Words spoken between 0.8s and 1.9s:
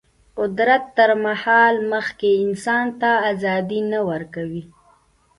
تر مهار